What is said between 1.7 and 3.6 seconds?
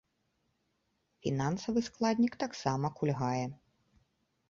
складнік таксама кульгае.